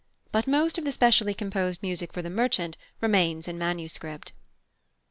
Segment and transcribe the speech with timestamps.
[0.31, 4.33] But most of the specially composed music for the Merchant remains in manuscript.